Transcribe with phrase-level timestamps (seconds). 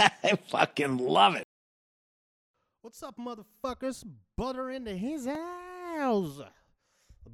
[0.24, 1.44] I fucking love it.
[2.80, 4.04] What's up, motherfuckers?
[4.34, 6.46] Butter in his house.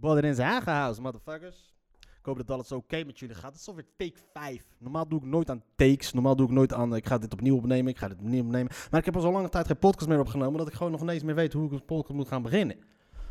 [0.00, 1.74] Butter in zijn eigen house, motherfuckers.
[2.00, 3.52] Ik hoop dat alles oké met jullie gaat.
[3.52, 4.64] Het is alweer take 5.
[4.78, 6.12] Normaal doe ik nooit aan takes.
[6.12, 6.96] Normaal doe ik nooit aan.
[6.96, 7.92] Ik ga dit opnieuw opnemen.
[7.92, 8.72] Ik ga dit opnieuw opnemen.
[8.90, 10.58] Maar ik heb al zo lange tijd geen podcast meer opgenomen.
[10.58, 12.76] Dat ik gewoon nog ineens meer weet hoe ik een podcast moet gaan beginnen.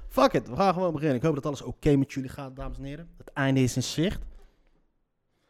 [0.07, 1.17] Fuck it, we gaan gewoon beginnen.
[1.17, 3.09] Ik hoop dat alles oké met jullie gaat, dames en heren.
[3.17, 4.21] Het einde is in zicht.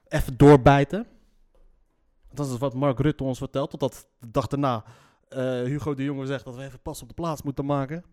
[0.08, 1.08] Even doorbijten.
[2.36, 3.70] Dat is wat Mark Rutte ons vertelt.
[3.70, 4.84] Totdat de dag daarna
[5.30, 8.04] eh, Hugo de Jonge zegt dat we even pas op de plaats moeten maken.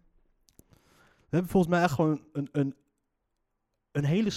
[1.33, 2.75] We hebben volgens mij echt gewoon een, een,
[3.93, 4.31] een hele.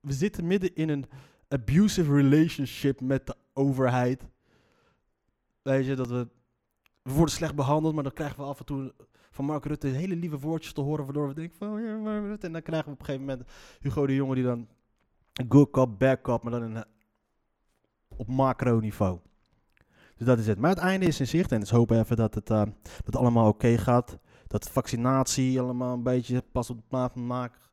[0.00, 1.06] We zitten midden in een
[1.48, 4.26] abusive relationship met de overheid.
[5.62, 6.28] Weet je, dat we.
[7.02, 8.94] We worden slecht behandeld, maar dan krijgen we af en toe
[9.30, 11.04] van Mark Rutte hele lieve woordjes te horen.
[11.04, 12.46] Waardoor we denken van, oh ja, Mark Rutte.
[12.46, 13.48] En dan krijgen we op een gegeven moment
[13.80, 14.68] Hugo de Jonge die dan.
[15.48, 16.84] Good cop, bad cop, maar dan in,
[18.16, 19.18] op macro niveau.
[20.16, 20.58] Dus dat is het.
[20.58, 21.52] Maar het einde is in zicht.
[21.52, 24.18] En dus hopen even dat het, eh, dat het allemaal oké gaat.
[24.46, 27.70] Dat vaccinatie allemaal een beetje pas op de plaats maakt.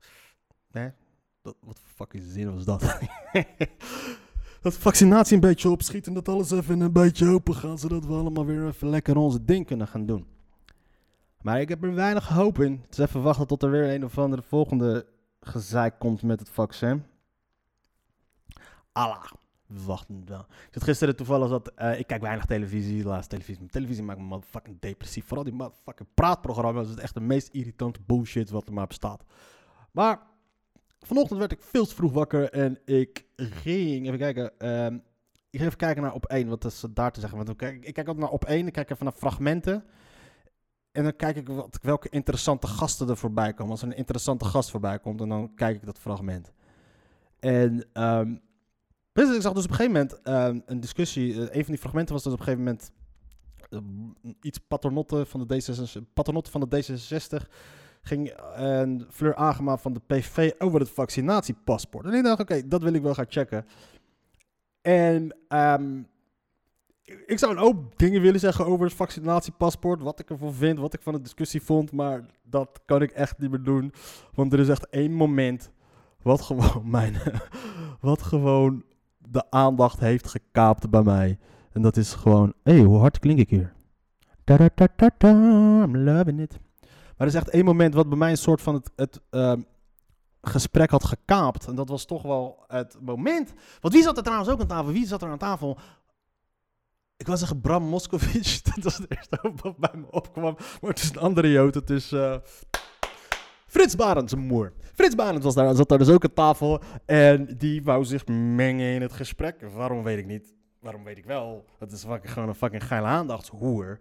[1.41, 2.81] Dat, wat voor fucking zin was dat?
[4.61, 7.79] dat vaccinatie een beetje opschiet en dat alles even een beetje open gaat.
[7.79, 10.25] Zodat we allemaal weer even lekker onze ding kunnen gaan doen.
[11.41, 12.85] Maar ik heb er weinig hoop in.
[12.89, 15.05] Dus even wachten tot er weer een of andere volgende
[15.39, 17.03] gezeik komt met het vaccin.
[18.91, 19.23] Allah.
[19.73, 20.39] We wachten wel.
[20.39, 21.71] Ik zat gisteren toevallig dat...
[21.75, 23.65] eh, ik kijk weinig televisie, de laatste televisie.
[23.65, 25.25] Televisie maakt me motherfucking depressief.
[25.25, 26.87] Vooral die motherfucking praatprogramma's.
[26.87, 29.23] Dat is echt de meest irritante bullshit wat er maar bestaat.
[29.91, 30.19] Maar
[30.99, 34.05] vanochtend werd ik veel te vroeg wakker en ik ging...
[34.05, 34.59] Even kijken.
[34.59, 34.95] ehm,
[35.49, 37.37] ik ging even kijken naar op 1, wat is daar te zeggen.
[37.37, 39.83] Want ik kijk, ik kijk altijd naar op 1, ik kijk even naar fragmenten.
[40.91, 43.71] En dan kijk ik wat, welke interessante gasten er voorbij komen.
[43.71, 46.51] Als er een interessante gast voorbij komt, en dan kijk ik dat fragment.
[47.39, 48.35] En ehm,
[49.13, 51.33] dus ik zag dus op een gegeven moment ehm, een discussie.
[51.33, 52.91] eh, een van die fragmenten was dus op een gegeven moment
[53.69, 56.01] eh, iets paternotte van de D66.
[56.13, 57.47] Paternotte van de D66
[58.01, 62.05] ging en Fleur Agema van de PV over het vaccinatiepaspoort.
[62.05, 63.65] En ik dacht, oké, dat wil ik wel gaan checken.
[64.81, 66.01] En ehm,
[67.25, 70.01] ik zou hoop dingen willen zeggen over het vaccinatiepaspoort.
[70.01, 71.91] Wat ik ervan vind, wat ik van de discussie vond.
[71.91, 73.93] Maar dat kan ik echt niet meer doen.
[74.33, 75.71] Want er is echt één moment
[76.21, 77.15] wat gewoon mijn...
[78.01, 78.83] wat gewoon
[79.31, 81.39] de aandacht heeft gekaapt bij mij.
[81.71, 82.53] En dat is gewoon...
[82.63, 83.73] Hé, hey, hoe hard klink ik hier?
[84.43, 85.29] Ta-da-ta-ta-ta,
[85.83, 86.59] I'm loving it.
[86.81, 88.91] Maar er is echt één moment wat bij mij een soort van het...
[88.95, 89.61] het ehm,
[90.41, 91.67] gesprek had gekaapt.
[91.67, 93.53] En dat was toch wel het moment.
[93.79, 94.91] Want wie zat er trouwens ook aan tafel?
[94.91, 95.77] Wie zat er aan tafel?
[97.17, 98.59] Ik wil zeggen Bram Moskovic.
[98.75, 100.55] Dat was het eerste wat bij me opkwam.
[100.81, 101.73] Maar het is een andere jood.
[101.75, 102.35] Het is eh,
[103.71, 104.73] Frits Barend, zijn moer.
[104.93, 106.81] Frits Barend was daar, zat daar dus ook aan tafel.
[107.05, 109.61] En die wou zich mengen in het gesprek.
[109.73, 110.53] Waarom weet ik niet.
[110.79, 111.65] Waarom weet ik wel.
[111.79, 113.99] Het is fucking, gewoon een fucking geile aandachtshoer.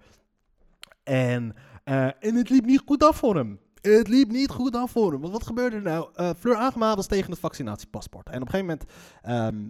[1.03, 1.54] En,
[1.84, 3.60] eh, en het liep niet goed af voor hem.
[3.80, 5.20] Het liep niet goed af voor hem.
[5.20, 6.09] Want wat gebeurde er nou?
[6.14, 8.28] Eh, Fleur Agema was tegen het vaccinatiepaspoort.
[8.28, 8.91] En op een gegeven moment...
[9.22, 9.69] ehm,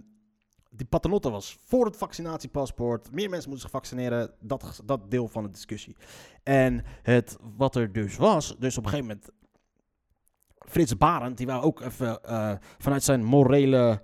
[0.69, 3.11] die paternotte was voor het vaccinatiepaspoort.
[3.11, 4.31] Meer mensen moeten zich vaccineren.
[4.39, 5.95] Dat, dat deel van de discussie.
[6.43, 8.55] En het, wat er dus was...
[8.59, 9.31] Dus op een gegeven moment...
[10.71, 14.01] Frits Barend, die wou ook even eh, vanuit zijn morele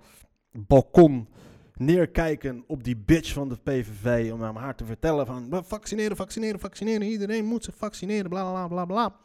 [0.52, 1.28] balkon
[1.74, 4.32] neerkijken op die bitch van de PVV.
[4.32, 7.02] Om aan haar te vertellen van "We vaccineren, vaccineren, vaccineren.
[7.02, 9.16] Iedereen moet zich vaccineren, bla bla bla bla.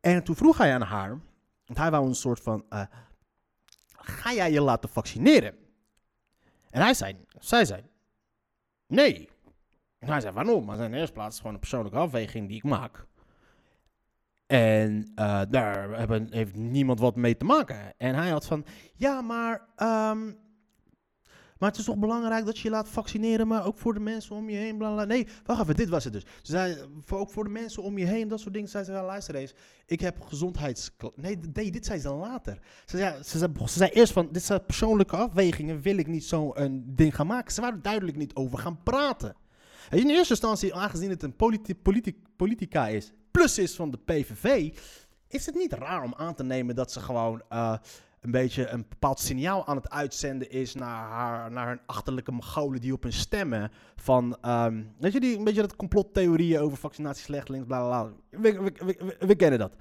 [0.00, 1.20] En toen vroeg hij aan haar,
[1.64, 2.82] want hij wou een soort van, eh,
[3.92, 5.54] ga jij je laten vaccineren?
[6.70, 7.82] En hij zei, zij zei,
[8.86, 9.28] nee.
[9.98, 10.64] En hij zei, waarom?
[10.64, 13.06] Maar in de eerste plaats gewoon een persoonlijke afweging die ik maak.
[14.50, 17.92] En eh, daar hebben, heeft niemand wat mee te maken.
[17.96, 18.64] En hij had van,
[18.96, 20.24] ja, maar, ehm,
[21.58, 24.36] maar het is toch belangrijk dat je je laat vaccineren, maar ook voor de mensen
[24.36, 25.04] om je heen, bla.
[25.04, 26.22] Nee, wacht even, dit was het dus.
[26.22, 28.68] Ze zei, voor, ook voor de mensen om je heen, dat soort dingen.
[28.68, 29.54] Zei ze, ja, luister eens,
[29.86, 30.90] ik heb gezondheids...
[31.14, 32.58] Nee, nee, dit zei ze later.
[32.84, 36.24] Ze zei, ze, zei, ze zei eerst van, dit zijn persoonlijke afwegingen, wil ik niet
[36.24, 37.52] zo'n ding gaan maken.
[37.52, 39.36] Ze waren duidelijk niet over gaan praten.
[39.90, 43.98] En in eerste instantie, aangezien het een politi politi politica is, plus is van de
[44.04, 44.74] PVV,
[45.28, 47.74] is het niet raar om aan te nemen dat ze gewoon eh,
[48.20, 52.80] een beetje een bepaald signaal aan het uitzenden is naar haar, naar hun achterlijke Mongolen
[52.80, 53.70] die op hun stemmen.
[53.96, 58.02] Van, ehm, weet je, die, een beetje dat complottheorieën over vaccinatie slecht, links, bla bla
[58.02, 58.40] bla.
[58.40, 59.74] We, we- we kennen dat.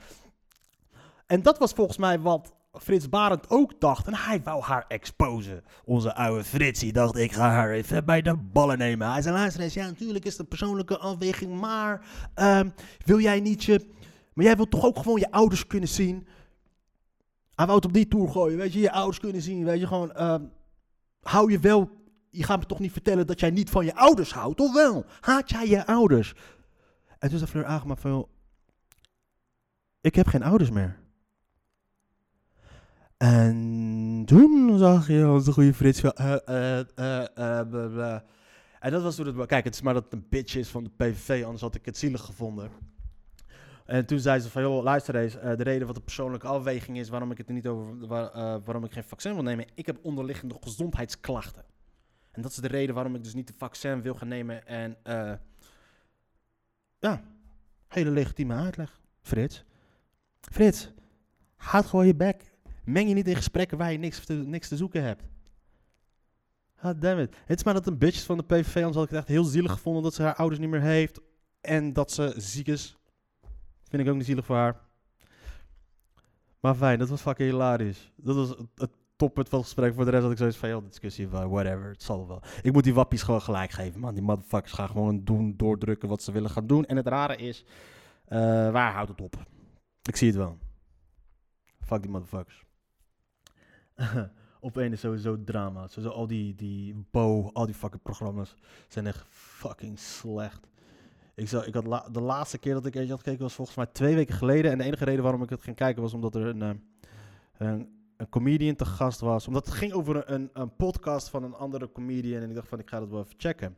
[1.25, 4.07] En dat was volgens mij wat Frits Barend ook dacht.
[4.07, 5.63] En hij wou haar exposen.
[5.85, 9.11] Onze oude Frits, die dacht, ik ga haar even bij de ballen nemen.
[9.11, 12.69] Hij zei, luister eens, ja, natuurlijk is het een persoonlijke afweging, maar ehm,
[13.05, 13.97] wil jij niet je...
[14.33, 16.27] Maar jij wilt toch ook gewoon je ouders kunnen zien?
[17.55, 19.87] Hij wou het op die tour gooien, weet je, je ouders kunnen zien, weet je,
[19.87, 20.11] gewoon...
[20.11, 20.43] ehm,
[21.21, 21.89] hou je wel...
[22.29, 25.05] Je gaat me toch niet vertellen dat jij niet van je ouders houdt, of wel?
[25.19, 26.33] Haat jij je ouders?
[27.19, 28.27] En toen zei Fleur Agema van,
[30.01, 30.99] ik heb geen ouders meer.
[33.19, 38.21] En toen zag je onze goede Frits van, eh, eh, eh.
[38.79, 40.83] En dat was toen het, kijk, het is maar dat het een bitch is van
[40.83, 42.71] de PVV, anders had ik het zielig gevonden.
[43.85, 47.09] En toen zei ze van, joh, luister eens, de reden wat de persoonlijke afweging is
[47.09, 49.99] waarom ik het er niet over, waar- waarom ik geen vaccin wil nemen, ik heb
[50.01, 51.65] onderliggende gezondheidsklachten.
[52.31, 54.67] En dat is de reden waarom ik dus niet de vaccin wil gaan nemen.
[54.67, 54.97] En
[56.99, 57.21] ja,
[57.87, 59.63] hele legitieme uitleg, Frits.
[60.41, 60.91] Frits,
[61.55, 62.48] houd gewoon je bek.
[62.91, 65.23] Meng je niet in gesprekken waar je niks te, niks te zoeken hebt.
[66.75, 67.35] God damn it.
[67.45, 69.43] Het is maar dat een bitch van de PVV, anders had ik het echt heel
[69.43, 71.19] zielig gevonden dat ze haar ouders niet meer heeft.
[71.61, 72.97] En dat ze ziek is.
[73.89, 74.79] Vind ik ook niet zielig voor haar.
[76.59, 78.11] Maar fijn, dat was fucking hilarisch.
[78.15, 79.93] Dat was het- het toppunt van het gesprek.
[79.93, 82.41] Voor de rest had ik zoiets van, discussie van whatever, het zal wel.
[82.61, 84.13] Ik moet die wappies gewoon gelijk geven, man.
[84.13, 86.85] Die motherfuckers gaan gewoon doen, doordrukken wat ze willen gaan doen.
[86.85, 87.65] En het rare is,
[88.25, 88.39] eh,
[88.71, 89.35] waar houdt het op?
[90.03, 90.57] Ik zie het wel.
[91.79, 92.67] Fuck die motherfuckers.
[94.59, 95.87] op een is sowieso drama.
[95.87, 98.55] Sowieso al die, die Bo, al die fucking programma's
[98.87, 100.67] zijn echt fucking slecht.
[101.35, 103.85] Ik, zou, ik had de laatste keer dat ik eentje had gekeken was volgens mij
[103.85, 104.71] twee weken geleden.
[104.71, 106.69] En de enige reden waarom ik het ging kijken was omdat er een, eh,
[107.57, 109.47] een, een comedian te gast was.
[109.47, 112.41] Omdat het ging over een, een, een podcast van een andere comedian.
[112.41, 113.75] En ik dacht van, ik ga dat wel even checken.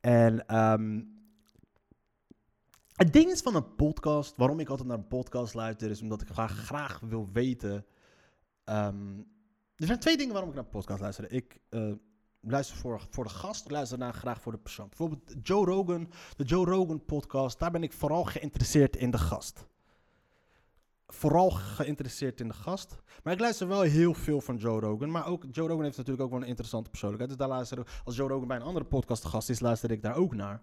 [0.00, 1.00] En ehm,
[2.92, 6.22] het ding is van een podcast, waarom ik altijd naar een podcast luister, is omdat
[6.22, 7.84] ik graag, graag wil weten.
[8.64, 9.18] Ehm,
[9.76, 11.32] er zijn twee dingen waarom ik naar podcast luister.
[11.32, 11.92] Ik eh,
[12.40, 14.88] luister voor, voor de gast, ik luister naar graag voor de persoon.
[14.88, 19.66] Bijvoorbeeld Joe Rogan, de Joe Rogan podcast, daar ben ik vooral geïnteresseerd in de gast.
[21.06, 22.96] Vooral geïnteresseerd in de gast.
[23.22, 25.10] Maar ik luister wel heel veel van Joe Rogan.
[25.10, 27.30] Maar ook Joe Rogan heeft natuurlijk ook wel een interessante persoonlijkheid.
[27.30, 29.90] Dus daar luister ik, als Joe Rogan bij een andere podcast te gast is, luister
[29.90, 30.62] ik daar ook naar.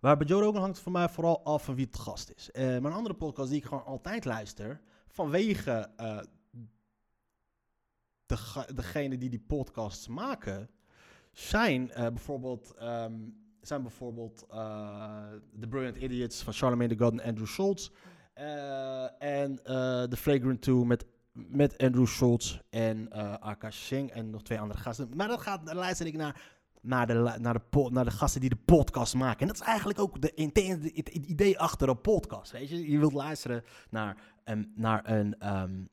[0.00, 2.50] Maar bij Joe Rogan hangt het voor mij vooral af van wie het gast is.
[2.50, 6.18] Eh maar andere podcast die ik gewoon altijd luister, vanwege eh,
[8.26, 10.70] de, degene die die podcasts maken,
[11.32, 13.14] zijn eh, bijvoorbeeld, ehm,
[13.60, 15.26] zijn bijvoorbeeld eh,
[15.60, 17.90] The Brilliant Idiots van Charlemagne the God en Andrew Schultz.
[18.34, 19.56] Eh, en
[20.10, 23.10] The Flagrant 2 met, met Andrew Schultz en
[23.40, 25.10] Akash Singh en nog twee andere gasten.
[25.14, 26.52] Maar dat gaat, daar luister ik naar
[26.84, 29.40] naar de, naar, de naar de gasten die de podcast maken.
[29.40, 30.32] En dat is eigenlijk ook de,
[30.94, 32.52] het idee achter een podcast.
[32.52, 32.90] Weet je?
[32.90, 35.84] je wilt luisteren naar, een naar, een, ehm,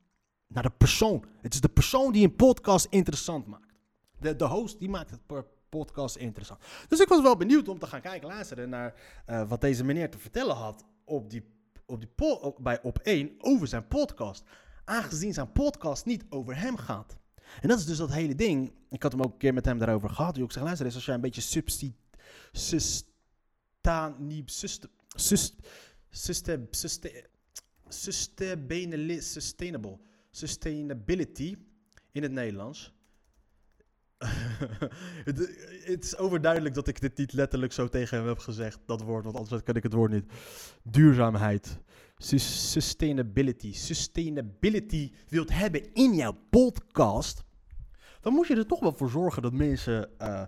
[0.54, 1.24] naar de persoon.
[1.40, 3.74] Het is de persoon die een podcast interessant maakt.
[4.18, 6.60] De, de host die maakt het podcast interessant.
[6.88, 8.94] Dus ik was wel benieuwd om te gaan kijken, luisteren naar
[9.26, 11.42] eh, wat deze meneer te vertellen had op die,
[11.86, 14.44] op die po- op- bij Op1 over zijn podcast.
[14.84, 17.16] Aangezien zijn podcast niet over hem gaat.
[17.60, 18.72] En dat is dus dat hele ding.
[18.90, 20.36] Ik had hem ook een keer met hem daarover gehad.
[20.36, 21.96] Ik zeg, luister eens, als jij een beetje substi...
[22.52, 23.10] Sust...
[29.20, 29.98] Sustainable.
[30.34, 31.56] Sustainability
[32.12, 32.92] in het Nederlands.
[35.84, 39.24] het, is overduidelijk dat ik dit niet letterlijk zo tegen hem heb gezegd, dat woord,
[39.24, 40.32] want anders ken ik het woord niet.
[40.82, 41.78] Duurzaamheid.
[42.16, 43.72] Sus- Sustainability.
[43.72, 47.44] Sustainability wilt hebben in jouw podcast,
[48.20, 50.42] dan moet je er toch wel voor zorgen dat mensen eh,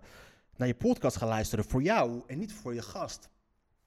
[0.57, 3.29] naar je podcast gaan luisteren voor jou en niet voor je gast.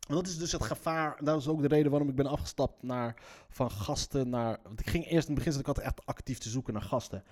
[0.07, 1.23] Want dat is dus het gevaar.
[1.23, 4.59] Dat is ook de reden waarom ik ben afgestapt naar, van gasten naar.
[4.63, 6.81] Want ik ging eerst in het begin zat ik altijd echt actief te zoeken naar
[6.81, 7.23] gasten.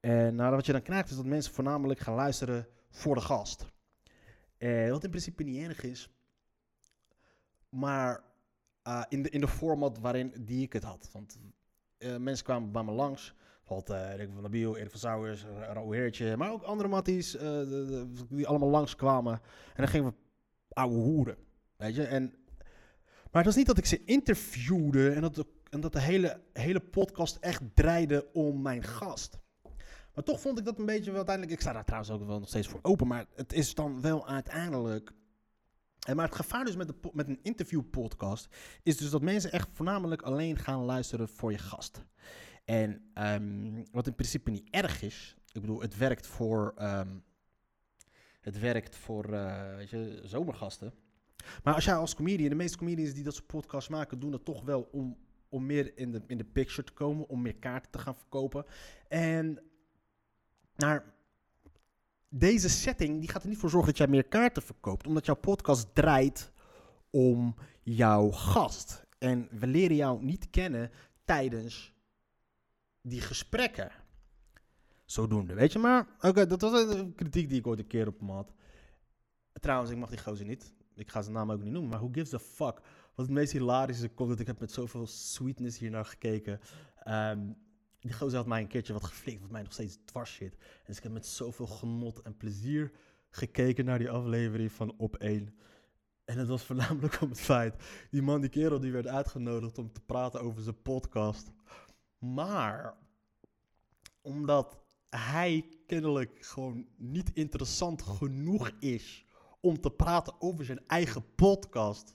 [0.00, 3.66] En nou, wat je dan krijgt is dat mensen voornamelijk gaan luisteren voor de gast.
[4.56, 6.10] Eh, wat in principe niet erg is.
[7.68, 8.22] Maar
[8.82, 11.08] eh, in, de, in de format waarin die ik het had.
[11.12, 11.38] Want
[11.98, 13.34] eh, mensen kwamen bij me langs.
[13.58, 16.36] Bijvoorbeeld eh Rick van der Biel, Erik van Ra- Raoul Heertje.
[16.36, 17.30] Maar ook andere matties
[18.28, 19.32] die allemaal langskwamen.
[19.32, 19.40] En
[19.76, 20.14] dan gingen we
[20.68, 21.36] ouwe hoeren.
[21.76, 22.04] Weet je?
[22.04, 22.34] En,
[23.30, 26.40] maar het was niet dat ik ze interviewde en dat de, en dat de hele,
[26.52, 29.38] hele podcast echt draaide om mijn gast.
[30.14, 31.56] Maar toch vond ik dat een beetje wel uiteindelijk.
[31.56, 33.06] Ik sta daar trouwens ook wel nog steeds voor open.
[33.06, 35.12] Maar het is dan wel uiteindelijk.
[36.06, 38.48] En maar het gevaar dus met, de, met een interviewpodcast
[38.82, 42.04] is dus dat mensen echt voornamelijk alleen gaan luisteren voor je gast.
[42.64, 45.36] En ehm, wat in principe niet erg is.
[45.52, 47.18] Ik bedoel, het werkt voor, ehm,
[48.40, 50.92] het werkt voor eh, weet je, zomergasten.
[51.62, 54.44] Maar als jij als comedian, de meeste comedians die dat soort podcasts maken, doen dat
[54.44, 55.16] toch wel om,
[55.48, 58.64] om meer in de, in de picture te komen, om meer kaarten te gaan verkopen.
[59.08, 59.58] En
[60.76, 61.14] naar
[62.28, 65.34] deze setting die gaat er niet voor zorgen dat jij meer kaarten verkoopt, omdat jouw
[65.34, 66.52] podcast draait
[67.10, 69.06] om jouw gast.
[69.18, 70.90] En we leren jou niet kennen
[71.24, 71.94] tijdens
[73.00, 73.90] die gesprekken.
[75.04, 76.06] Zodoende, weet je maar.
[76.20, 78.52] Oké, dat was een kritiek die ik ooit een keer op hem had.
[79.52, 80.72] Trouwens, ik mag die gozer niet.
[80.96, 82.80] Ik ga zijn naam ook niet noemen, maar who gives a fuck?
[83.14, 86.60] Wat het meest hilarische komt, dat ik heb met zoveel sweetness hier naar gekeken.
[87.02, 87.40] Ehm,
[88.00, 90.56] die gozer had mij een keertje wat geflikt, wat mij nog steeds dwars zit.
[90.86, 92.92] Dus ik heb met zoveel genot en plezier
[93.30, 95.54] gekeken naar die aflevering van Op 1.
[96.24, 97.74] En het was voornamelijk om het feit,
[98.10, 101.52] die man, die kerel, die werd uitgenodigd om te praten over zijn podcast.
[102.18, 102.94] Maar,
[104.20, 104.78] omdat
[105.10, 109.23] hij kennelijk gewoon niet interessant genoeg is
[109.64, 112.14] om te praten over zijn eigen podcast,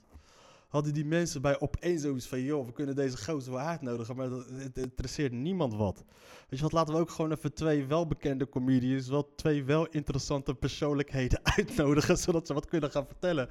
[0.68, 4.28] hadden die mensen bij opeens zoiets van, joh, we kunnen deze gozer wel uitnodigen, maar
[4.28, 6.04] dat, het interesseert niemand wat.
[6.48, 10.54] Weet je wat, laten we ook gewoon even twee welbekende comedians, wel twee wel interessante
[10.54, 13.48] persoonlijkheden uitnodigen, zodat ze wat kunnen gaan vertellen.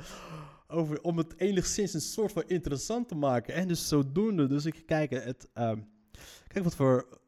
[0.68, 3.54] Over, om het enigszins een soort van interessant te maken.
[3.54, 5.80] En dus zodoende, dus ik kijk het, ehm,
[6.48, 7.19] kijk wat voor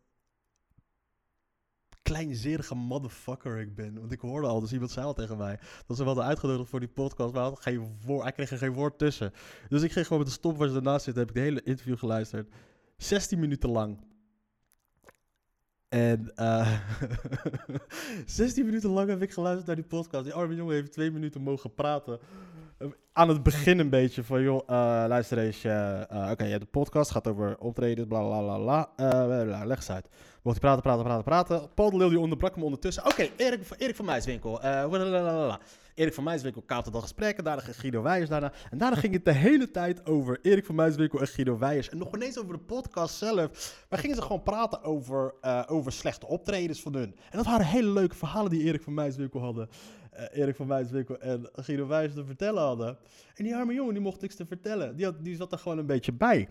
[2.11, 3.99] kleinzerige motherfucker ik ben.
[3.99, 6.69] Want ik hoorde al, dus iemand zei al tegen mij, dat ze wel hadden uitgenodigd
[6.69, 9.33] voor die podcast, maar geen woord, hij kreeg er geen woord tussen.
[9.69, 12.49] Dus ik ging gewoon met de stopwatch ernaast zitten, heb ik de hele interview geluisterd.
[12.97, 13.97] 16 minuten lang.
[15.89, 16.79] En eh
[18.25, 20.23] 16 minuten lang heb ik geluisterd naar die podcast.
[20.23, 22.19] Die arme jongen heeft twee minuten mogen praten.
[23.13, 24.75] Aan het begin een beetje van, joh, eh,
[25.07, 25.63] luister eens.
[25.63, 28.57] eh, eh, Oké, je hebt de podcast, gaat over optredens, bla bla bla
[29.65, 30.09] leg eens uit.
[30.43, 31.73] Mocht hij praten, praten, praten, praten.
[31.73, 33.05] Paul de die onderbrak hem ondertussen.
[33.05, 34.09] Oké, Erik, van
[34.61, 35.59] eh, blablabla.
[35.95, 37.43] Erik van Muiswinkel kaapte dan gesprekken.
[37.43, 38.51] Daarna ging Guido Weijers daarna.
[38.69, 41.89] En daarna ging het de hele tijd over Erik van Muiswinkel en Guido Weijers.
[41.89, 43.85] En nog ineens over de podcast zelf.
[43.89, 45.33] Maar gingen ze gewoon praten over,
[45.67, 47.15] over slechte optredens van hun.
[47.29, 49.69] En dat waren hele leuke verhalen die Erik van Muiswinkel hadden.
[50.11, 52.97] Eh, Erik van Muiswinkel en Guido Weijers te vertellen hadden.
[53.35, 54.95] En die arme jongen, die mocht niks te vertellen.
[54.95, 56.49] Die, had, die zat er gewoon een beetje bij.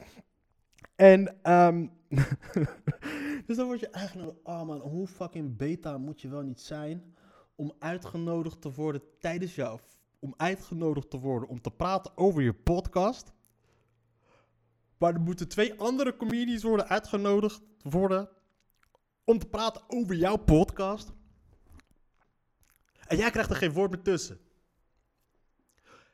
[0.97, 1.87] En, ehm
[3.47, 7.15] dus dan word je eigenlijk, oh man, hoe fucking beta moet je wel niet zijn
[7.55, 9.81] om uitgenodigd te worden tijdens jou,
[10.19, 13.33] om uitgenodigd te worden om te praten over je podcast.
[14.99, 18.29] Maar er moeten twee andere comedians worden uitgenodigd worden
[19.25, 21.13] om te praten over jouw podcast.
[23.11, 24.41] En jij krijgt er geen woord meer tussen.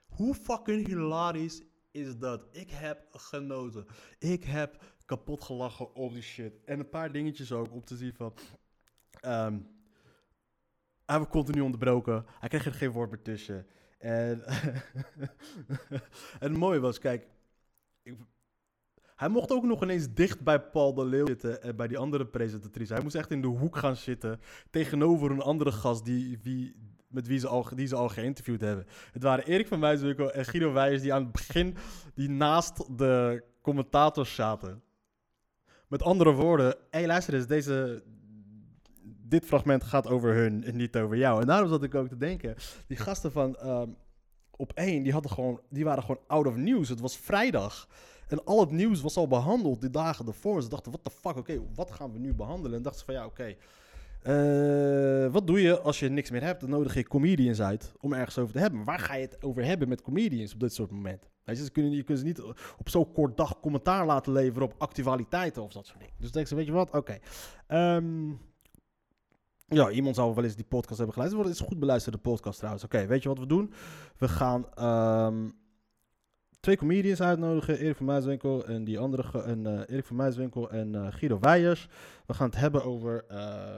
[0.06, 2.46] Hoe fucking hilarisch is dat?
[2.50, 3.86] Ik heb genoten.
[4.18, 6.64] Ik heb kapot gelachen om die shit.
[6.64, 8.34] En een paar dingetjes ook om te zien van...
[9.20, 9.58] ehm,
[11.06, 12.24] hij werd continu onderbroken.
[12.40, 13.66] Hij kreeg er geen woord meer tussen.
[13.98, 14.44] En,
[16.40, 17.26] en het mooie was, kijk...
[18.02, 18.16] Ik,
[19.16, 22.26] hij mocht ook nog ineens dicht bij Paul de Leeuw zitten en bij die andere
[22.26, 22.92] presentatrice.
[22.92, 26.76] Hij moest echt in de hoek gaan zitten tegenover een andere gast die, wie,
[27.08, 28.86] met wie ze al, die ze al geïnterviewd hebben.
[29.12, 31.76] Het waren Erik van Muiswinkel en Guido Weijers die aan het begin
[32.14, 34.82] die naast de commentators zaten.
[35.88, 38.02] Met andere woorden, hé hey, luister eens, deze,
[39.02, 41.40] dit fragment gaat over hun en niet over jou.
[41.40, 42.54] En daarom zat ik ook te denken,
[42.86, 43.88] die gasten van ehm,
[44.50, 46.88] op één, die, hadden gewoon, die waren gewoon out of news.
[46.88, 47.88] Het was vrijdag.
[48.26, 50.62] En al het nieuws was al behandeld die dagen ervoor.
[50.62, 52.76] Ze dachten, what the fuck, oké, wat gaan we nu behandelen?
[52.76, 53.56] En dachten ze van, ja, oké,
[54.26, 56.60] eh, wat doe je als je niks meer hebt?
[56.60, 58.84] Dan nodig je comedians uit om ergens over te hebben.
[58.84, 61.30] Waar ga je het over hebben met comedians op dit soort momenten?
[61.44, 62.42] Weet je, ze kunnen, je kunt ze niet
[62.78, 66.14] op zo'n kort dag commentaar laten leveren op actualiteiten of dat soort dingen.
[66.18, 67.18] Dus denk ze, weet je wat, oké.
[67.66, 68.28] Ehm,
[69.68, 71.44] ja, iemand zou wel eens die podcast hebben geluisterd.
[71.44, 72.84] Het is een goed beluisterde podcast trouwens.
[72.84, 73.72] Oké, weet je wat we doen?
[74.16, 75.48] We gaan ehm,
[76.66, 77.78] twee comedians uitnodigen.
[77.78, 79.42] Erik van Muiswinkel en die andere...
[79.42, 81.88] En, eh, Erik van Muiswinkel en eh, Guido Weijers.
[82.26, 83.24] We gaan het hebben over...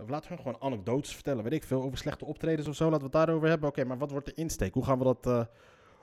[0.07, 1.83] we laten hun gewoon anekdotes vertellen, weet ik veel.
[1.83, 2.85] Over slechte optredens of zo.
[2.85, 3.69] Laten we het daarover hebben.
[3.69, 4.75] Oké, maar wat wordt de insteek?
[4.75, 5.49] Hoe gaan we dat...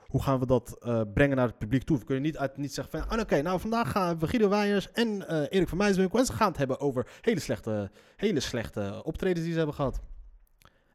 [0.06, 0.78] hoe gaan we dat
[1.14, 1.98] brengen naar het publiek toe?
[1.98, 3.08] We kunnen niet, uit, niet zeggen van...
[3.08, 6.18] ah, Oké, nou vandaag gaan we Guido Weijers en Erik van Muiswinkel...
[6.18, 10.00] en ze gaan het hebben over hele slechte, hele slechte optredens die ze hebben gehad.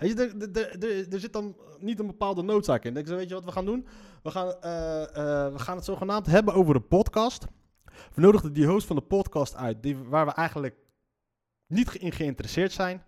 [0.01, 2.97] Er, er, zit dan niet een bepaalde noodzaak in.
[2.97, 3.87] Ik weet je wat we gaan doen?
[4.23, 7.45] We gaan, eh, eh, we gaan het zogenaamd hebben over de podcast.
[8.13, 10.75] We nodigden die host van de podcast uit, die, waar we eigenlijk
[11.67, 13.03] niet in geïnteresseerd zijn.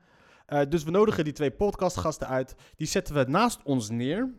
[0.46, 2.56] Eh, dus we nodigen die twee podcastgasten uit.
[2.76, 4.34] Die zetten we naast ons neer.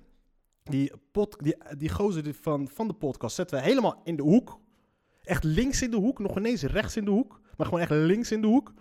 [0.62, 0.92] Die,
[1.38, 4.60] die, die gozer van, van de podcast zetten we helemaal in de hoek.
[5.22, 7.40] Echt links in de hoek, nog ineens rechts in de hoek.
[7.56, 8.72] Maar gewoon echt links in de hoek.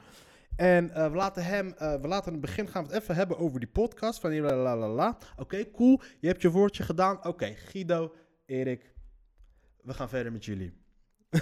[0.56, 3.38] En eh, we laten hem, eh, we laten het begin gaan we het even hebben
[3.38, 4.20] over die podcast.
[4.20, 5.18] Van la la la.
[5.38, 6.02] Oké, cool.
[6.20, 7.26] Je hebt je woordje gedaan.
[7.26, 8.14] Oké, Guido,
[8.46, 8.94] Erik,
[9.82, 10.74] we gaan verder met jullie.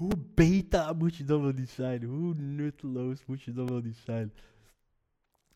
[0.00, 2.04] Hoe beta moet je dan wel niet zijn?
[2.04, 4.32] Hoe nutteloos moet je dan wel niet zijn?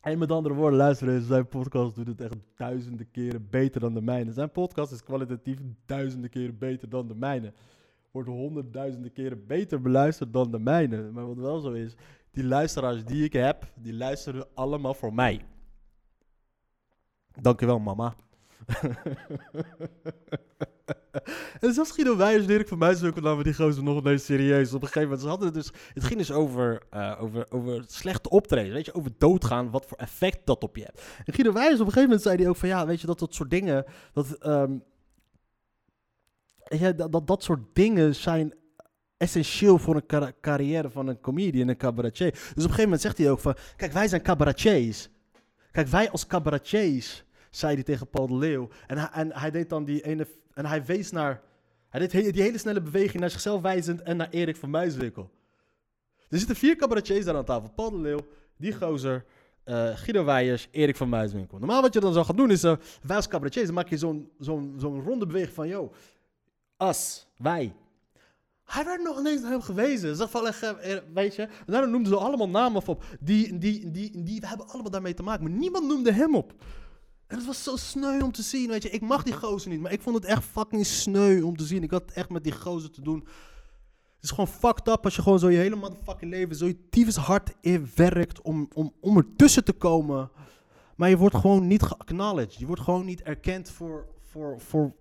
[0.01, 4.03] En met andere woorden, luisteren, zijn podcast doet het echt duizenden keren beter dan de
[4.03, 4.33] mijne.
[4.33, 7.53] Zijn podcast is kwalitatief duizenden keren beter dan de mijne.
[8.15, 11.11] Wordt honderdduizenden keren beter beluisterd dan de mijne.
[11.11, 11.95] Maar wat wel zo is,
[12.31, 15.45] die luisteraars die ik heb, die luisteren allemaal voor mij.
[17.41, 18.15] Dankjewel, mama.
[21.61, 24.73] en zelfs Guido Wijers, Dirk van Muiswinkel namen die gozer nog ineens serieus.
[24.73, 27.85] Op een gegeven moment, ze hadden het dus, het ging dus over, eh, over, over
[27.87, 31.03] slechte optreden, weet je, over doodgaan, wat voor effect dat op je hebt.
[31.25, 33.19] En Guido Wijers, op een gegeven moment zei hij ook van, ja, weet je, dat
[33.19, 34.79] dat soort dingen, dat, ehm,
[36.69, 38.55] ja, dat, dat, dat soort dingen zijn
[39.17, 42.31] essentieel voor een car- carrière van een comedian, een cabaretier.
[42.31, 45.09] Dus op een gegeven moment zegt hij ook van, kijk, wij zijn cabaretiers.
[45.71, 48.69] Kijk, wij als cabaretiers, zei hij tegen Paul de Leeuw.
[48.87, 51.43] En hij, en hij deed dan die ene, en hij wees naar,
[51.89, 55.31] hij deed die hele snelle beweging naar zichzelf wijzend en naar Erik van Muiswinkel.
[56.29, 57.71] Er zitten vier cabaretiers daar aan tafel.
[57.71, 59.25] Paul de Leeuw, die gozer,
[59.65, 61.59] eh, Guido Weijers, Erik van Muiswinkel.
[61.59, 63.99] Normaal wat je dan zou gaan doen is, eh, wij als cabaretiers, dan maak je
[63.99, 65.93] zo'n zo'n zo'n ronde beweging van, yo,
[66.79, 67.75] us, wij.
[68.65, 70.17] Hij werd nog ineens naar hem gewezen.
[70.17, 71.43] Zeg van, eh, eh, weet je.
[71.43, 73.05] En daarna noemden ze allemaal namen op.
[73.21, 75.43] Die, die, die, die, we hebben allemaal daarmee te maken.
[75.43, 76.55] Maar niemand noemde hem op.
[77.27, 78.91] En het was zo sneu om te zien, weet je.
[78.91, 81.83] Ik mag die gozer niet, maar ik vond het echt fucking sneu om te zien.
[81.83, 83.19] Ik had echt met die gozer te doen.
[84.15, 86.89] Het is gewoon fucked up als je gewoon zo je hele motherfucking leven zo je
[86.91, 90.31] tyfus hard in werkt om, om, om ertussen te komen.
[90.97, 92.55] Maar je wordt gewoon niet geacknowledged.
[92.55, 94.95] Je wordt gewoon niet erkend voor, voor, voor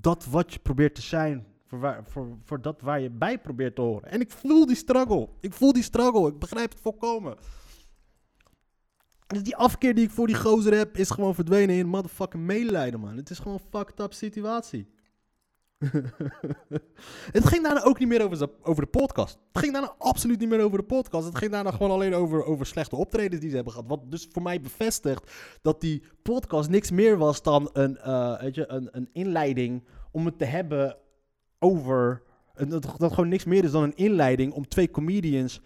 [0.00, 1.46] dat wat je probeert te zijn.
[1.66, 2.04] Voor, waar,
[2.44, 4.10] voor, dat waar je bij probeert te horen.
[4.10, 5.28] En ik voel die struggle.
[5.40, 6.28] Ik voel die struggle.
[6.28, 7.36] Ik begrijp het volkomen.
[9.26, 13.00] Dus die afkeer die ik voor die gozer heb, is gewoon verdwenen in motherfucking medelijden,
[13.00, 13.16] man.
[13.16, 14.94] Het is gewoon een fucked up situatie.
[17.36, 19.38] het ging daarna ook niet meer over, over de podcast.
[19.52, 21.26] Het ging daarna absoluut niet meer over de podcast.
[21.26, 23.88] Het ging daarna gewoon alleen over, over slechte optredens die ze hebben gehad.
[23.88, 28.54] Wat dus voor mij bevestigt dat die podcast niks meer was dan een, eh, weet
[28.54, 30.96] je, een, een inleiding om het te hebben
[31.58, 32.22] over...
[32.54, 35.60] Dat, dat gewoon niks meer is dan een inleiding om twee comedians...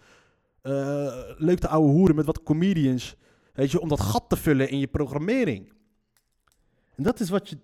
[0.61, 3.15] eh, leuk te ouwe hoeren met wat comedians...
[3.53, 5.73] Weet je, om dat gat te vullen in je programmering.
[6.95, 7.57] En dat is wat je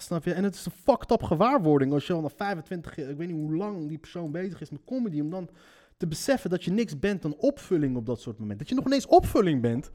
[0.00, 0.32] Snap je?
[0.32, 3.28] En het is een fucked up gewaarwording als je al na 25 jaar, ik weet
[3.28, 5.48] niet hoe lang die persoon bezig is met comedy, om dan
[5.96, 8.58] te beseffen dat je niks bent dan opvulling op dat soort momenten.
[8.58, 9.90] Dat je nog ineens opvulling bent,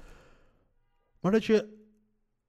[1.20, 1.68] maar dat je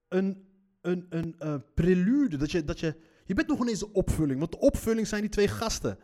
[0.08, 0.48] een,
[0.80, 4.52] een, een eh, prelude, dat je, dat je, je bent nog ineens de opvulling, want
[4.52, 5.98] de opvulling zijn die twee gasten.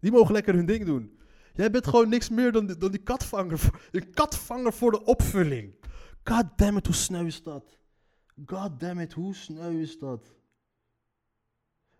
[0.00, 1.18] Die mogen lekker hun ding doen.
[1.54, 5.74] Jij bent gewoon niks meer dan, dan die katvanger, een katvanger voor de opvulling.
[6.22, 7.78] God damn it, hoe sneu is dat?
[8.46, 10.37] God damn it, hoe sneu is dat?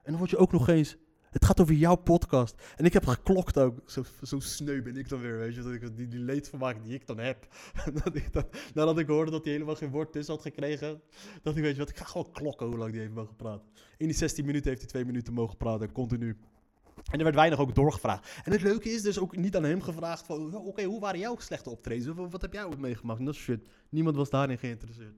[0.09, 0.97] En dan word je ook nog eens.
[1.31, 2.55] Het gaat over jouw podcast.
[2.77, 3.91] En ik heb geklokt ook.
[3.91, 5.63] Zo, zo sneu ben ik dan weer, weet je.
[5.63, 7.47] Dat ik die, die leedvermaak die ik dan heb.
[8.05, 8.29] dat ik
[8.75, 11.01] nadat ik hoorde dat hij helemaal geen woord tussen had gekregen.
[11.43, 13.69] Dat ik, weet je wat, ik ga gewoon klokken hoe lang die heeft mogen praten.
[13.97, 16.37] In die 16 minuten heeft hij twee minuten mogen praten, continu.
[17.11, 18.41] En er werd weinig ook doorgevraagd.
[18.45, 20.55] En het leuke is dus ook niet aan hem gevraagd van...
[20.55, 22.07] "Oh, Oké, hoe waren jouw slechte optredens?
[22.07, 23.19] Wat, wat heb jij ook meegemaakt?
[23.19, 23.69] En dat shit.
[23.89, 25.17] Niemand was daarin geïnteresseerd.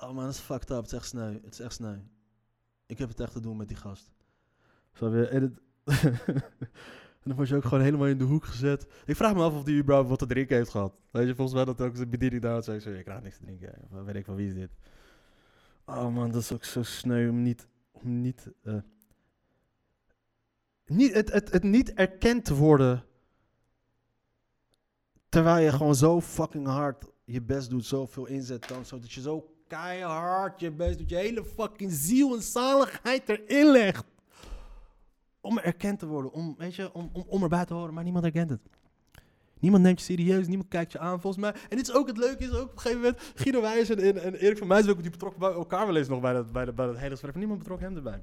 [0.00, 0.76] Oh man, dat is fucked up.
[0.76, 1.32] Het is echt sneu.
[1.32, 1.96] Het is echt sneu.
[2.86, 4.12] Ik heb het echt te doen met die gast.
[4.92, 5.26] Snap je?
[5.26, 5.42] En,
[7.20, 8.86] en dan word je ook gewoon helemaal in de hoek gezet.
[9.04, 10.94] Ik vraag me af of die überhaupt wat te drinken heeft gehad.
[11.10, 12.62] Weet je, volgens mij dat ook zijn bediening daar.
[12.62, 13.74] Zei ik zo, krijg niks te drinken.
[13.90, 14.70] Wat weet ik van wie is dit?
[15.86, 17.68] Oh man, dat is ook zo sneu om niet...
[17.92, 18.78] Om niet, eh,
[20.86, 23.04] niet het, het, het niet erkend te worden...
[25.28, 29.53] Terwijl je gewoon zo fucking hard je best doet, zoveel inzet dan, zodat je zo
[29.66, 34.04] keihard je best doet, je hele fucking ziel en zaligheid erin legt.
[35.40, 38.24] Om erkend te worden, om, weet je, om, om, om erbij te horen, maar niemand
[38.24, 38.60] herkent het.
[39.58, 41.52] Niemand neemt je serieus, niemand kijkt je aan, volgens mij.
[41.68, 44.34] En dit is ook het leuke, is ook op een gegeven moment, Guido Wijs en,
[44.34, 47.10] Erik van Muiswinkel, die betrokken bij elkaar wel eens nog bij dat, bij dat, hele
[47.10, 48.22] gesprek, niemand betrok hem erbij.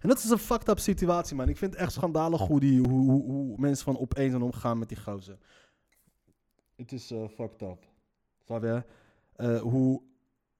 [0.00, 1.48] En dat is een fucked up situatie, man.
[1.48, 4.78] Ik vind het echt schandalig hoe, die, hoe, hoe, hoe mensen van opeens zijn omgaan
[4.78, 5.38] met die gozer.
[6.76, 7.86] Het is eh, fucked up.
[8.44, 8.84] Snap je?
[9.36, 10.02] Eh, hoe...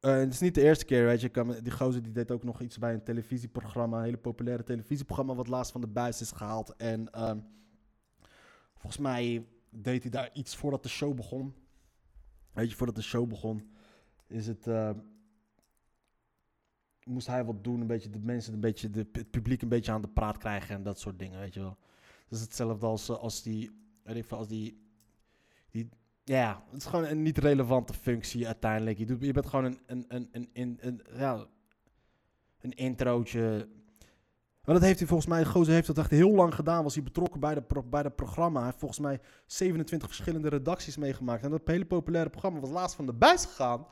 [0.02, 1.28] eh, het is niet de eerste keer, weet je.
[1.28, 3.98] kan Die gozer die deed ook nog iets bij een televisieprogramma.
[3.98, 6.76] Een hele populaire televisieprogramma wat laatst van de buis is gehaald.
[6.76, 7.38] En ehm,
[8.74, 11.54] volgens mij deed hij daar iets voordat de show begon.
[12.52, 13.70] Weet je, voordat de show begon
[14.26, 14.66] is het...
[14.66, 14.90] eh,
[17.04, 19.92] moest hij wat doen, een beetje de mensen, een beetje de, het publiek een beetje
[19.92, 21.78] aan de praat krijgen en dat soort dingen, weet je wel.
[22.28, 23.70] Dat is hetzelfde als, eh, als die,
[24.02, 24.86] weet ik veel, als die,
[25.70, 25.88] die,
[26.24, 28.98] ja, het is gewoon een niet relevante functie uiteindelijk.
[28.98, 31.46] Je, doet, je bent gewoon een, een, een, een, een, een ja,
[32.60, 33.68] een introotje.
[34.64, 36.82] Maar dat heeft hij volgens mij, Gozer heeft dat echt heel lang gedaan.
[36.82, 38.56] Was hij betrokken bij de, bij de programma.
[38.56, 41.44] Hij heeft volgens mij 27 verschillende redacties meegemaakt.
[41.44, 43.86] En dat hele populaire programma was laatst van de buis gegaan.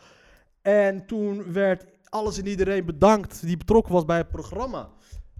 [0.62, 4.88] En toen werd alles en iedereen bedankt die betrokken was bij het programma.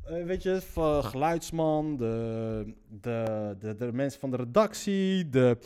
[0.05, 0.61] Eh, weet je,
[1.03, 5.59] geluidsman, de, de, de, de mensen van de redactie, de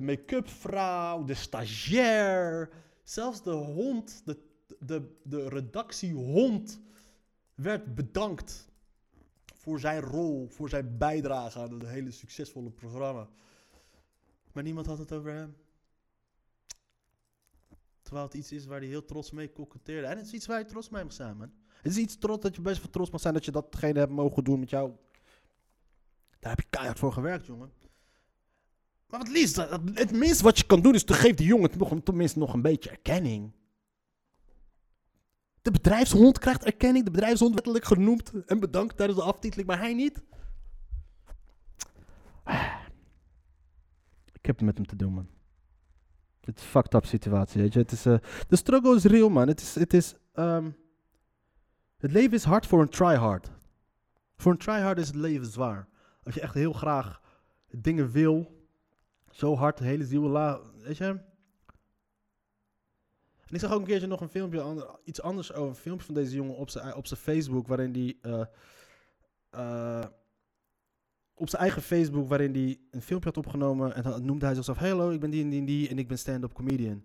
[0.00, 2.70] make-up vrouw, de stagiair.
[3.02, 4.38] Zelfs de hond, de,
[4.78, 6.80] de, de redactiehond
[7.54, 8.68] werd bedankt
[9.54, 13.28] voor zijn rol, voor zijn bijdrage aan het hele succesvolle programma.
[14.52, 15.56] Maar niemand had het over hem.
[18.02, 20.06] Terwijl het iets is waar hij heel trots mee koketteerde.
[20.06, 21.52] En het is iets waar je trots mee mag zijn, man.
[21.82, 24.12] Het is iets trots dat je best wel trots mag zijn dat je datgene hebt
[24.12, 24.92] mogen doen met jou.
[26.38, 27.72] Daar heb je keihard voor gewerkt, jongen.
[29.10, 29.56] Maar liefst,
[29.94, 32.62] het, minste wat je kan doen is te geef die jongen nog, tenminste nog een
[32.62, 33.52] beetje erkenning.
[35.62, 39.94] De bedrijfshond krijgt erkenning, de bedrijfshond wettelijk genoemd en bedankt tijdens de aftiteling, maar hij
[39.94, 40.22] niet.
[44.32, 45.28] Ik heb het met hem te doen, man.
[46.40, 47.78] Het is een fucked up situatie, weet je.
[47.78, 48.18] Het is, eh,
[48.48, 49.48] de struggle is real, man.
[49.48, 50.70] Het is, het is, ehm,
[51.98, 53.50] het leven is hard voor een tryhard.
[54.36, 55.88] Voor een tryhard is het leven zwaar.
[56.24, 57.20] Als je echt heel graag
[57.70, 58.59] dingen wil,
[59.40, 61.04] zo hard, hele ziel, la, weet je.
[61.04, 61.24] En
[63.56, 66.14] ik zag ook een keertje nog een filmpje, ander- iets anders over, een filmpje van
[66.14, 68.44] deze jongen op zijn op zijn Facebook, waarin die, eh,
[69.50, 70.04] eh,
[71.34, 74.78] op zijn eigen Facebook, waarin hij een filmpje had opgenomen en dan noemde hij zichzelf,
[74.78, 77.04] hello, ik ben die en die en die en ik ben stand-up comedian.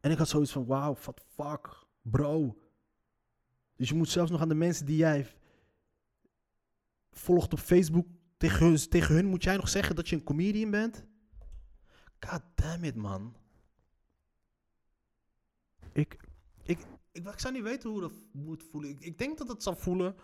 [0.00, 2.56] En ik had zoiets van, wauw, what fuck, bro.
[3.76, 5.26] Dus je moet zelfs nog aan de mensen die jij
[7.10, 8.06] volgt op Facebook,
[8.36, 11.04] tegen tegen hun moet jij nog zeggen dat je een comedian bent?
[12.20, 13.36] God damn it, man.
[15.92, 16.16] Ik,
[16.62, 16.78] ik,
[17.12, 18.90] ik, ik zou niet weten hoe dat moet voelen.
[18.90, 20.16] Ik, ik denk dat het zal voelen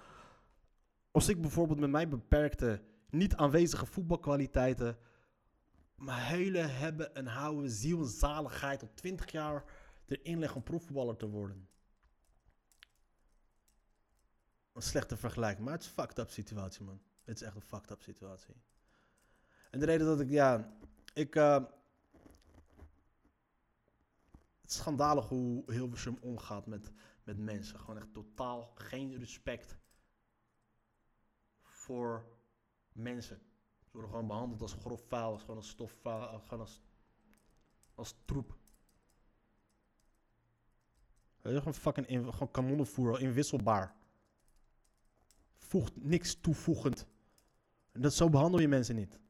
[1.11, 4.99] als ik bijvoorbeeld met mijn beperkte, niet aanwezige voetbalkwaliteiten,
[5.97, 9.65] mijn hele hebben en houden, ziel en zaligheid op 20 jaar
[10.07, 11.69] erin leg om profvoetballer te worden.
[14.73, 17.03] Een slechte vergelijking, maar het is een fucked up situatie, man.
[17.25, 18.55] Het is echt een fucked up situatie.
[19.71, 20.77] En de reden dat ik, ja,
[21.15, 21.37] ik.
[21.37, 21.65] eh,
[24.63, 26.93] het is schandalig hoe Hilversum omgaat met,
[27.25, 27.79] met mensen.
[27.79, 29.77] Gewoon echt totaal geen respect
[31.63, 32.27] voor
[32.93, 33.37] mensen.
[33.81, 36.83] Ze worden gewoon behandeld als grof vuil, als gewoon als stofvuil, als- gewoon als,
[37.95, 38.57] als troep.
[41.43, 43.95] Je, gewoon fucking in, gewoon kanonnenvoer, inwisselbaar.
[45.57, 47.07] Voegt niks toevoegend.
[47.93, 49.21] En dat zo behandel je mensen niet.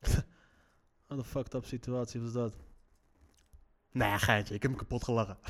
[1.06, 2.65] Wat een fucked up situatie was dat.
[3.96, 5.38] Ja, geitje, ik heb hem kapot gelachen.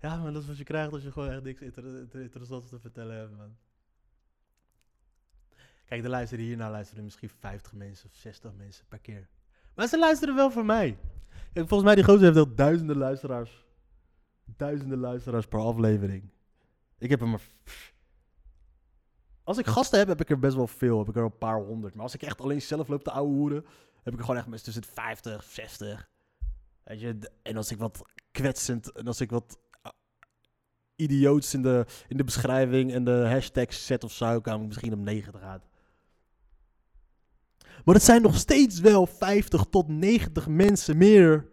[0.00, 2.68] ja, man, dat is wat je krijgt als je gewoon echt niks inter inter- interessants
[2.68, 3.56] te vertellen hebt, man.
[5.84, 9.28] Kijk, er luisteren hierna luisteren misschien 50 mensen of 60 mensen per keer.
[9.74, 10.98] Maar ze luisteren wel voor mij.
[11.54, 13.64] Volgens mij die gozer heeft al duizenden luisteraars.
[14.44, 16.30] Duizenden luisteraars per aflevering.
[16.98, 17.40] Ik heb er maar...
[19.50, 20.98] Als ik gasten heb, heb ik er best wel veel.
[20.98, 21.94] Heb ik er een paar honderd.
[21.94, 23.64] Maar als ik echt alleen zelf loop te ouwe hoeren,
[24.02, 26.08] heb ik gewoon echt met tussen de 50, 60.
[26.84, 29.92] Weet je, en als ik wat kwetsend, en als ik wat ah,
[30.96, 34.92] idioots in de, in de beschrijving en de hashtags zet of zo, kan ik misschien
[34.92, 35.62] op 90 uit.
[37.84, 41.48] Maar het zijn nog steeds wel 50 tot 90 mensen meer.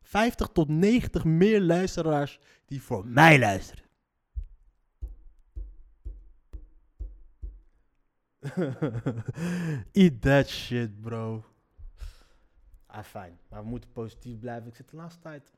[0.00, 3.84] 50 tot 90 meer luisteraars die voor mij luisteren.
[9.92, 11.44] Eat that shit, bro.
[12.86, 13.38] Ah, fijn.
[13.48, 14.68] Maar we moeten positief blijven.
[14.68, 15.52] Ik zit de laatste tijd...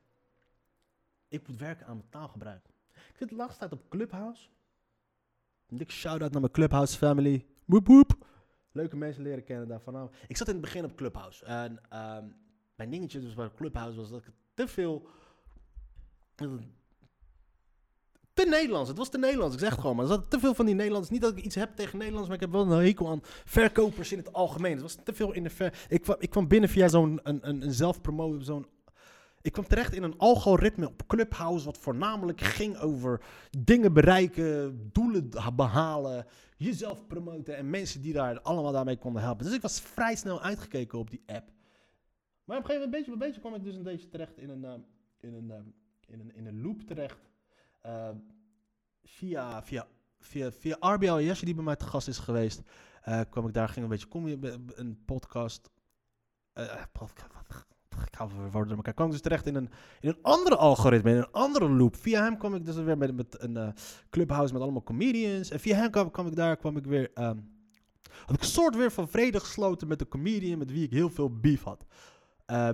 [1.27, 2.65] Ik moet werken aan mijn taalgebruik.
[2.93, 4.49] Ik zit de laatste tijd op Clubhouse.
[5.67, 7.45] Een dikke shout-out naar mijn Clubhouse family.
[7.65, 8.27] Woep woep.
[8.71, 10.11] Leuke mensen leren kennen daarvan.
[10.27, 11.45] Ik zat in het begin op Clubhouse.
[11.45, 12.25] En ehm,
[12.75, 15.07] mijn dingetje dus bij Clubhouse was dat ik te veel...
[18.35, 18.89] Te Nederlands.
[18.89, 19.53] Het was te Nederlands.
[19.53, 19.95] Ik zeg het gewoon.
[19.95, 21.13] Maar er zat te veel van die Nederlanders.
[21.13, 24.11] Niet dat ik iets heb tegen Nederlands, maar ik heb wel een hekel aan verkopers
[24.11, 24.71] in het algemeen.
[24.71, 25.85] Het was te veel in de ver...
[25.89, 28.39] Ik kwam, ik kwam binnen via zo'n een, een, een zelfpromo...
[28.39, 28.65] Zo'n...
[29.41, 33.21] Ik kwam terecht in een algoritme op Clubhouse, wat voornamelijk ging over
[33.59, 36.25] dingen bereiken, doelen behalen,
[36.57, 39.45] jezelf promoten en mensen die daar allemaal daarmee konden helpen.
[39.45, 41.51] Dus ik was vrij snel uitgekeken op die app.
[42.43, 44.49] Maar op een gegeven moment, beetje bij beetje, kwam ik dus een beetje terecht in
[44.49, 44.73] een, uh,
[45.19, 45.55] in een, uh,
[46.07, 47.33] in een, in een loop terecht.
[47.85, 48.09] Uh,
[49.03, 49.87] via, via,
[50.19, 52.61] via, via RBL Yesje, die bij mij te gast is geweest,
[53.29, 55.69] kwam ik daar, ging een beetje, je een podcast,
[56.91, 57.33] podcast
[58.03, 58.93] ik hou van woorden elkaar.
[58.93, 59.69] kwam dus terecht in een,
[59.99, 61.95] in een andere algoritme, in een andere loop.
[61.95, 63.73] Via hem kwam ik dus weer met, een
[64.09, 65.49] clubhouse met allemaal comedians.
[65.49, 67.53] En via hem kwam, ik daar, kwam ik weer, um,
[68.25, 71.39] had ik soort weer van vrede gesloten met de comedian met wie ik heel veel
[71.39, 71.85] beef had.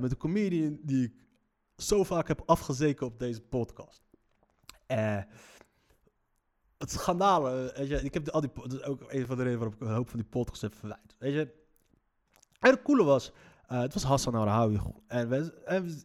[0.02, 1.14] Met de comedian die ik
[1.76, 4.11] zo vaak heb afgezeken op deze podcast.
[4.92, 5.22] Uh,
[6.78, 9.60] het schandalen, weet je, ik heb al die, dat is ook een van de redenen
[9.60, 11.16] waarom ik een hoop van die podcast heb verwijderd.
[11.20, 11.54] Weet je,
[12.60, 13.32] en het coole was,
[13.72, 14.80] uh, het was Hassan Arahawi.
[15.08, 15.54] En, we,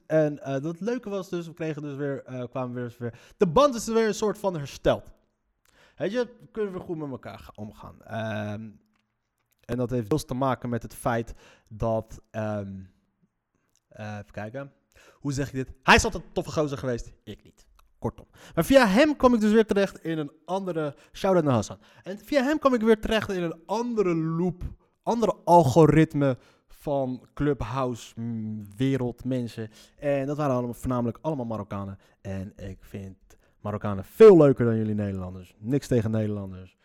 [0.06, 3.18] en, en dat leuke was dus, we kregen dus weer, kwamen weer, weer...
[3.36, 5.12] De band is weer een soort van hersteld.
[5.96, 7.96] Weet je, kunnen we goed met elkaar omgaan.
[8.52, 8.80] Um,
[9.60, 11.34] en dat heeft deels te maken met het feit
[11.68, 12.20] dat...
[12.30, 12.94] Um,
[13.88, 14.72] even kijken.
[15.12, 15.72] Hoe zeg je dit?
[15.82, 17.12] Hij is altijd een toffe gozer geweest.
[17.24, 17.65] Ik niet.
[18.54, 20.94] Maar via hem kwam ik dus weer terecht in een andere...
[21.12, 21.78] Shout-out naar Hassan.
[22.02, 24.62] En via hem kwam ik weer terecht in een andere loop.
[25.02, 26.36] Andere algoritme
[26.68, 29.70] van Clubhouse mm, wereldmensen.
[29.98, 31.98] En dat waren allemaal, voornamelijk allemaal Marokkanen.
[32.20, 33.16] En ik vind
[33.60, 35.54] Marokkanen veel leuker dan jullie Nederlanders.
[35.58, 36.76] Niks tegen Nederlanders.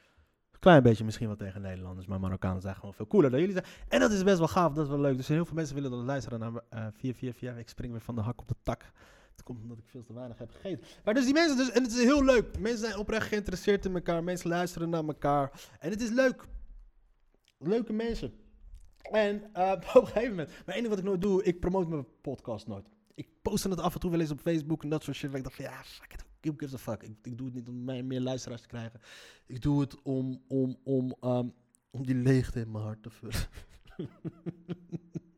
[0.60, 3.66] Klein beetje misschien wel tegen Nederlanders, maar Marokkanen zijn gewoon veel cooler dan jullie zijn.
[3.88, 5.18] En dat is best wel gaaf, dat is wel leuk.
[5.18, 7.58] Dus heel veel mensen willen dan luisteren naar uh, 444.
[7.58, 8.92] Ik spring weer van de hak op de tak.
[9.32, 10.88] Het komt omdat ik veel te weinig heb gegeten.
[11.04, 12.60] Maar dus die mensen, dus, en het is heel leuk.
[12.60, 14.24] Mensen zijn oprecht geïnteresseerd in elkaar.
[14.24, 15.70] Mensen luisteren naar elkaar.
[15.80, 16.46] En het is leuk.
[17.58, 18.34] Leuke mensen.
[19.02, 22.06] En uh, op een gegeven moment, maar enige wat ik nooit doe, ik promote mijn
[22.22, 22.90] podcast nooit.
[23.14, 25.36] Ik post het af en toe wel eens op Facebook en dat soort shit.
[25.36, 27.04] ik dacht van ja, fuck it, who gives a fuck.
[27.04, 29.02] Ik, ik doe het niet om meer luisteraars te krijgen.
[29.46, 31.54] Ik doe het om, om, om, um,
[31.90, 33.40] om die leegte in mijn hart te vullen.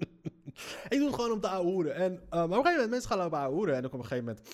[0.89, 1.95] ik doe het gewoon om te ouwehoeren.
[1.95, 3.75] En, uh, maar op een gegeven moment, mensen gaan lopen ouwehoeren.
[3.75, 4.47] En dan op een gegeven moment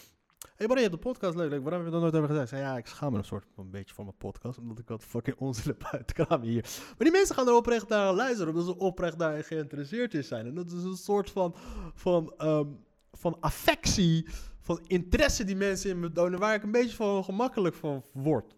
[0.59, 1.49] hey, maar je hebt de podcast leuk.
[1.49, 2.49] Waarom heb je dat nooit over gezegd?
[2.49, 4.57] Zei, ja, ik schaam me een soort een beetje voor mijn podcast.
[4.57, 6.61] Omdat ik wat fucking onzin heb uitkramen hier.
[6.61, 8.53] Maar die mensen gaan er oprecht naar luisteren.
[8.53, 10.45] Omdat ze oprecht daar geïnteresseerd in zijn.
[10.45, 11.55] En dat is een soort van,
[11.93, 12.79] van, um,
[13.11, 14.27] van affectie,
[14.59, 16.39] van interesse die mensen in me tonen.
[16.39, 18.55] Waar ik een beetje van gemakkelijk van word.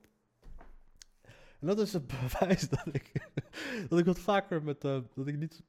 [1.59, 3.11] En dat is het bewijs dat ik,
[3.89, 5.61] dat ik wat vaker met, uh, dat ik niet,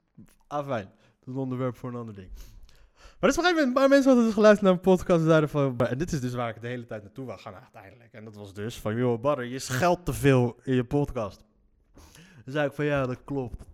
[0.47, 0.91] afijn,
[1.25, 2.29] dat is een onderwerp voor een ander ding.
[3.19, 5.49] Maar dus op een gegeven moment, mensen hadden dus geluisterd naar een podcast en zeiden
[5.49, 8.13] van, en dit is dus waar ik de hele tijd naartoe wil gaan uiteindelijk.
[8.13, 11.43] En dat was dus van, joh, Barry, je scheldt te veel in je podcast.
[12.43, 13.65] Dan zei ik van, ja, dat klopt.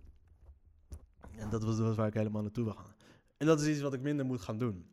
[1.36, 2.94] En dat was, was waar ik helemaal naartoe wil gaan.
[3.36, 4.89] En dat is iets wat ik minder moet gaan doen.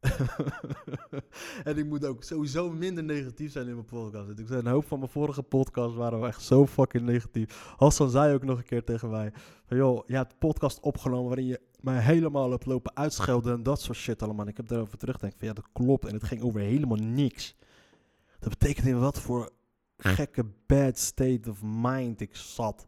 [1.68, 4.38] en ik moet ook sowieso minder negatief zijn in mijn podcast.
[4.38, 7.74] Ik zei, een hoop van mijn vorige podcast waren echt zo fucking negatief.
[7.76, 9.32] Hassan zei ook nog een keer tegen mij:
[9.64, 13.62] van joh, je hebt een podcast opgenomen waarin je mij helemaal hebt lopen uitschelden en
[13.62, 14.46] dat soort shit allemaal.
[14.46, 16.04] ik heb daarover teruggedacht van ja, dat klopt.
[16.04, 17.56] En het ging over helemaal niks.
[18.38, 19.50] Dat betekent in wat voor
[19.96, 22.86] gekke bad state of mind ik zat.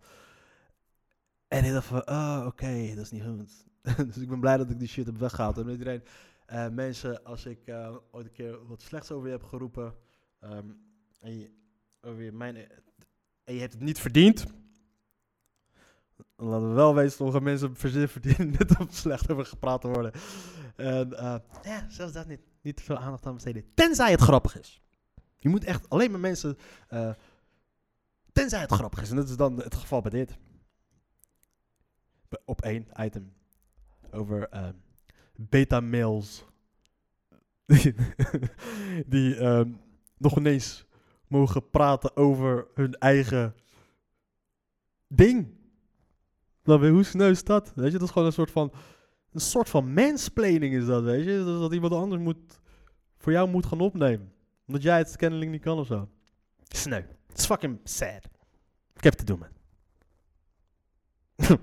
[1.48, 3.64] En ik dacht van, oh, oké, dat is niet goed.
[4.06, 5.58] dus ik ben blij dat ik die shit heb weggehaald.
[5.58, 6.02] En iedereen,
[6.52, 9.94] uh, mensen, als ik uh, ooit een keer wat slechts over je heb geroepen,
[10.40, 10.80] um,
[11.20, 11.50] en, je,
[12.00, 12.54] over je, mijn,
[13.44, 14.46] je hebt het niet verdiend,
[16.36, 20.12] dan laten we wel weten, sommige mensen verdienen net om slecht over gepraat te worden.
[20.76, 23.74] En uh, ja, zelfs dat niet, niet te veel aandacht aan besteden.
[23.74, 24.82] Tenzij het grappig is.
[25.38, 26.58] Je moet echt alleen maar mensen,
[28.32, 29.10] tenzij het grappig is.
[29.10, 30.38] En dat is dan het geval bij dit.
[32.44, 33.32] Op één item
[34.10, 34.48] over
[35.36, 36.44] beta-mails
[39.06, 39.80] die um,
[40.18, 40.86] nog ineens
[41.26, 43.54] mogen praten over hun eigen
[45.06, 45.60] ding.
[46.62, 47.72] Dan hoe sneu is dat?
[47.74, 48.72] Weet je, dat is gewoon een soort van,
[49.32, 51.42] een soort van mansplaining is dat, weet je.
[51.44, 52.60] Dat, dat iemand anders moet,
[53.16, 54.32] voor jou moet gaan opnemen.
[54.66, 56.08] Omdat jij het kennelijk niet kan of zo.
[56.68, 57.02] Sneu.
[57.34, 58.28] Is fucking sad.
[58.94, 59.50] Ik heb te doen, man.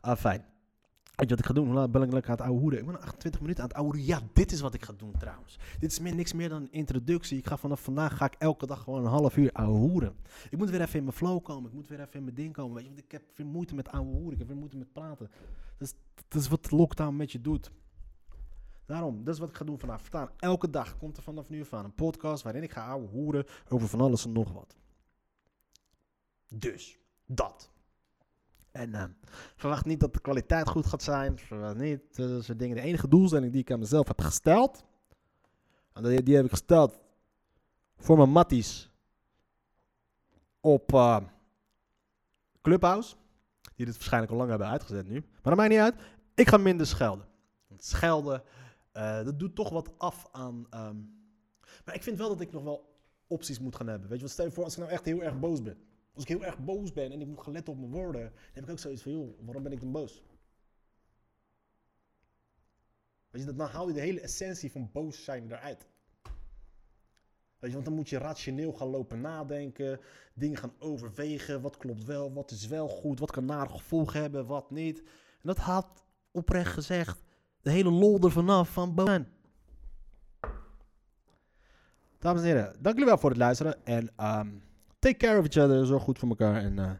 [0.00, 0.44] ah, fijn.
[1.18, 1.72] Wat ik ga doen?
[1.72, 2.78] Laat ben ik lekker aan het ouwe hoeden?
[2.80, 5.58] Ik ben 28 minuten aan het ouwe Ja, dit is wat ik ga doen trouwens.
[5.78, 7.38] Dit is meer, niks meer dan een introductie.
[7.38, 10.16] Ik ga vanaf vandaag ga ik elke dag gewoon een half uur ouwe hoeren.
[10.50, 11.68] Ik moet weer even in mijn flow komen.
[11.68, 12.74] Ik moet weer even in mijn ding komen.
[12.74, 14.32] Weet je, ik heb veel moeite met ouwe hoeren.
[14.32, 15.30] Ik heb veel moeite met praten.
[15.78, 15.94] Dat is,
[16.28, 17.70] dat is wat lockdown met je doet.
[18.86, 19.98] Daarom, dat is wat ik ga doen vanaf.
[19.98, 23.06] Verstaan, elke dag komt er vanaf nu af aan een podcast waarin ik ga ouwe
[23.06, 24.76] hoeren over van alles en nog wat.
[26.48, 27.70] Dus, dat.
[28.78, 29.04] En eh,
[29.56, 31.38] verwacht niet dat de kwaliteit goed gaat zijn.
[31.38, 32.76] Verwacht niet eh, dat soort dingen.
[32.76, 34.84] De enige doelstelling die ik aan mezelf heb gesteld.
[35.92, 37.00] En die, die heb ik gesteld
[37.96, 38.90] voor mijn matties
[40.60, 41.20] op eh,
[42.62, 43.14] Clubhouse.
[43.76, 45.20] Die dit waarschijnlijk al lang hebben uitgezet nu.
[45.20, 45.94] Maar dat maakt niet uit.
[46.34, 47.26] Ik ga minder schelden.
[47.66, 48.42] Want schelden,
[48.92, 50.66] eh, dat doet toch wat af aan...
[50.70, 50.96] ehm,
[51.84, 54.08] maar ik vind wel dat ik nog wel opties moet gaan hebben.
[54.08, 55.87] Weet je wat, stel je voor als ik nou echt heel erg boos ben.
[56.18, 58.64] Als ik heel erg boos ben en ik moet letten op mijn woorden, dan heb
[58.64, 60.22] ik ook zoiets van, joh, waarom ben ik dan boos?
[63.30, 65.86] Weet je, dan haal je de hele essentie van boos zijn eruit.
[67.58, 70.00] Weet je, want dan moet je rationeel gaan lopen nadenken,
[70.34, 74.46] dingen gaan overwegen, wat klopt wel, wat is wel goed, wat kan nare gevolgen hebben,
[74.46, 74.98] wat niet.
[74.98, 77.22] En dat haalt oprecht gezegd
[77.60, 79.32] de hele lol er vanaf van boos zijn.
[82.18, 83.84] Dames en heren, dank jullie wel voor het luisteren.
[83.84, 84.48] En ehm,
[84.98, 85.86] take care of each other.
[85.86, 86.62] Zorg goed voor elkaar.
[86.62, 86.90] En eh,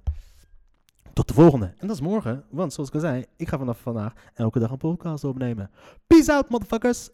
[1.13, 1.75] tot de volgende.
[1.79, 2.45] En dat is morgen.
[2.51, 5.71] Want zoals ik al zei, ik ga vanaf vandaag elke dag een podcast opnemen.
[6.07, 7.11] Peace out, motherfuckers.